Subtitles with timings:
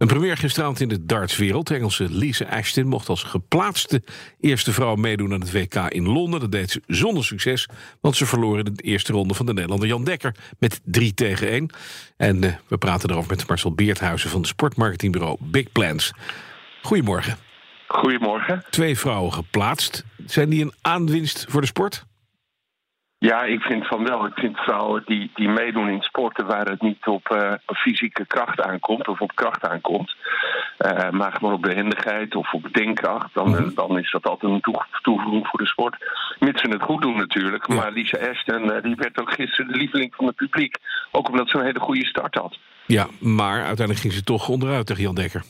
[0.00, 1.66] Een premier gisteravond in de dartswereld.
[1.66, 4.02] De Engelse Lisa Ashton mocht als geplaatste
[4.40, 6.40] eerste vrouw meedoen aan het WK in Londen.
[6.40, 7.68] Dat deed ze zonder succes,
[8.00, 11.70] want ze verloren de eerste ronde van de Nederlander Jan Dekker met 3 tegen 1.
[12.16, 16.12] En uh, we praten erover met Marcel Beerthuizen van het sportmarketingbureau Big Plans.
[16.82, 17.36] Goedemorgen.
[17.86, 18.64] Goedemorgen.
[18.70, 20.04] Twee vrouwen geplaatst.
[20.26, 22.06] Zijn die een aanwinst voor de sport?
[23.28, 24.26] Ja, ik vind van wel.
[24.26, 28.60] Ik vind vrouwen die, die meedoen in sporten waar het niet op uh, fysieke kracht
[28.60, 30.14] aankomt of op kracht aankomt,
[30.78, 33.74] uh, maar gewoon op behendigheid of op denkkracht, dan, mm.
[33.74, 35.96] dan is dat altijd een toevoeging voor de sport.
[36.38, 37.66] Mits ze het goed doen natuurlijk.
[37.66, 37.74] Ja.
[37.74, 40.76] Maar Lisa Ashton uh, die werd ook gisteren de lieveling van het publiek.
[41.10, 42.58] Ook omdat ze een hele goede start had.
[42.86, 45.42] Ja, maar uiteindelijk ging ze toch onderuit tegen Jan Dekker.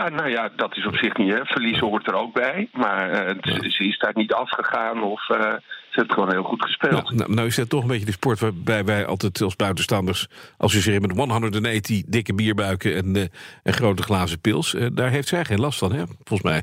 [0.00, 1.32] Ja, nou ja, dat is op zich niet.
[1.32, 1.44] Hè.
[1.44, 2.68] Verliezen hoort er ook bij.
[2.72, 3.70] Maar uh, ja.
[3.70, 7.08] ze is daar niet afgegaan of uh, ze heeft gewoon heel goed gespeeld.
[7.08, 10.26] Ja, nou, nou, is dat toch een beetje de sport waarbij wij altijd als buitenstaanders
[10.56, 13.24] associëren met 180 dikke bierbuiken en, uh,
[13.62, 14.76] en grote glazen pils.
[14.92, 16.62] daar heeft zij geen last van, hè, volgens mij.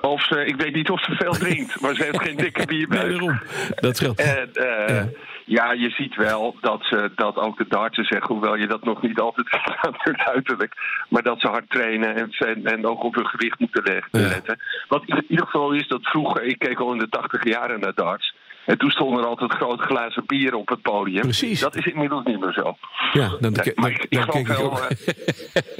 [0.00, 3.02] Of ze, ik weet niet of ze veel drinkt, maar ze heeft geen dikke bierbuik.
[3.02, 3.40] Nee, daarom.
[3.74, 4.20] Dat geldt.
[4.20, 5.08] En, ja.
[5.50, 9.02] Ja, je ziet wel dat, ze, dat ook de dartsen zeggen, hoewel je dat nog
[9.02, 9.46] niet altijd
[9.80, 10.74] gaat uiterlijk,
[11.08, 14.20] maar dat ze hard trainen en, en ook op hun gewicht moeten letten.
[14.20, 14.56] Ja.
[14.88, 17.94] Wat in ieder geval is dat vroeger, ik keek al in de tachtig jaren naar
[17.94, 18.34] darts.
[18.70, 21.20] En toen stonden er altijd grote glazen bier op het podium.
[21.20, 21.60] Precies.
[21.60, 22.76] Dat is inmiddels niet meer zo.
[23.12, 24.78] Ja, dan, nee, maar ik, dan, keek ik ook.
[24.78, 24.88] Uh,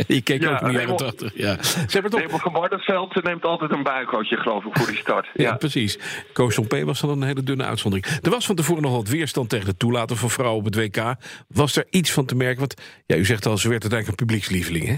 [0.16, 1.32] je keek ja, ook in de jaren tachtig.
[1.34, 1.62] Ja.
[1.62, 2.20] Ze hebben toch...
[2.20, 5.28] Raymond van Barneveld neemt altijd een buikhoutje, geloof ik, voor die start.
[5.34, 5.98] Ja, ja precies.
[6.32, 6.82] Koos P.
[6.84, 8.18] was dan een hele dunne uitzondering.
[8.22, 11.14] Er was van tevoren nog wat weerstand tegen het toelaten van vrouwen op het WK.
[11.48, 12.58] Was er iets van te merken?
[12.58, 14.96] Want ja, u zegt al, ze werd uiteindelijk een publiekslieveling, hè?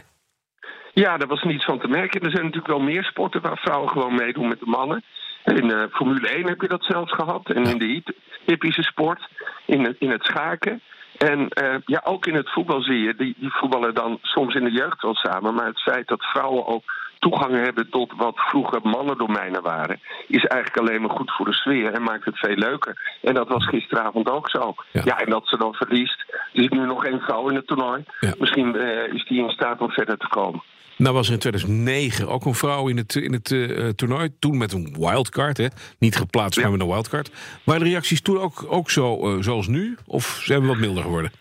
[0.94, 2.20] Ja, daar was niets van te merken.
[2.20, 5.04] Er zijn natuurlijk wel meer sporten waar vrouwen gewoon meedoen met de mannen.
[5.44, 7.50] In uh, Formule 1 heb je dat zelfs gehad.
[7.50, 8.02] En in de
[8.44, 9.28] hippische sport,
[9.64, 10.80] in het, in het schaken.
[11.18, 14.64] En uh, ja, ook in het voetbal zie je, die, die voetballen dan soms in
[14.64, 15.54] de jeugd wel samen.
[15.54, 16.84] Maar het feit dat vrouwen ook
[17.22, 21.92] toegang hebben tot wat vroeger mannendomeinen waren, is eigenlijk alleen maar goed voor de sfeer
[21.92, 23.18] en maakt het veel leuker.
[23.22, 24.74] En dat was gisteravond ook zo.
[24.92, 26.24] Ja, ja en dat ze dan verliest.
[26.52, 28.04] Er is nu nog één vrouw in het toernooi.
[28.20, 28.34] Ja.
[28.38, 30.62] Misschien uh, is die in staat om verder te komen.
[30.96, 34.28] Nou was er in 2009 ook een vrouw in het, in het uh, toernooi.
[34.38, 35.66] Toen met een wildcard, hè?
[35.98, 36.62] niet geplaatst, ja.
[36.62, 37.30] maar met een wildcard.
[37.64, 39.96] Waren de reacties toen ook, ook zo uh, zoals nu?
[40.06, 41.32] Of zijn we wat milder geworden?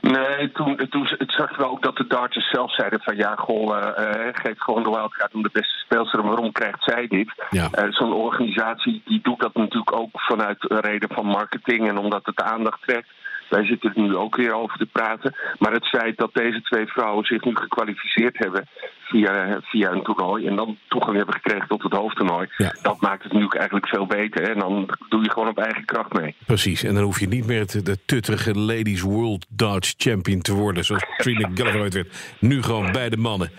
[0.00, 3.76] Nee, toen, toen het zag we ook dat de darters zelf zeiden van ja, goh,
[3.76, 6.20] uh, geef gewoon de wildcard om de beste speelster.
[6.20, 7.32] En waarom krijgt zij dit?
[7.50, 7.68] Ja.
[7.74, 12.36] Uh, Zo'n organisatie die doet dat natuurlijk ook vanuit reden van marketing en omdat het
[12.36, 13.08] de aandacht trekt.
[13.48, 15.34] Wij zitten er nu ook weer over te praten.
[15.58, 18.68] Maar het feit dat deze twee vrouwen zich nu gekwalificeerd hebben
[19.04, 22.74] via, via een toernooi en dan toegang hebben gekregen tot het hoofdtoernooi, ja.
[22.82, 24.42] dat maakt het nu eigenlijk veel beter.
[24.42, 24.52] Hè?
[24.52, 26.34] En dan doe je gewoon op eigen kracht mee.
[26.46, 30.54] Precies, en dan hoef je niet meer de, de tutterige Ladies World Darts Champion te
[30.54, 32.36] worden, zoals Trina Gallagher ooit werd.
[32.40, 33.50] Nu gewoon bij de mannen.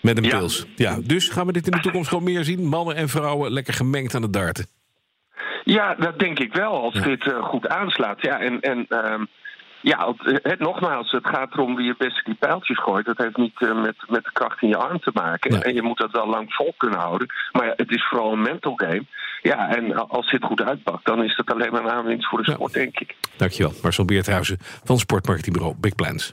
[0.00, 0.38] Met een Ja.
[0.38, 0.66] pils.
[0.76, 2.64] Ja, dus gaan we dit in de toekomst gewoon meer zien?
[2.64, 4.66] Mannen en vrouwen lekker gemengd aan het darten.
[5.64, 8.22] Ja, dat denk ik wel, als dit uh, goed aanslaat.
[8.22, 9.28] Ja, en, en um,
[9.80, 13.06] ja, het, het, nogmaals, het gaat erom wie het beste die pijltjes gooit.
[13.06, 15.50] Dat heeft niet uh, met, met de kracht in je arm te maken.
[15.50, 15.62] Nee.
[15.62, 17.26] En je moet dat wel lang vol kunnen houden.
[17.52, 19.04] Maar ja, het is vooral een mental game.
[19.42, 22.50] Ja, en als dit goed uitpakt, dan is dat alleen maar een aanwinst voor de
[22.50, 22.56] Ja.
[22.56, 23.16] sport, denk ik.
[23.36, 26.32] Dankjewel, Marcel Beerthuizen van Sportmarketingbureau Big Plans.